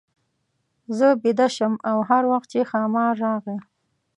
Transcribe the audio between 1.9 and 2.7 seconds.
هر وخت چې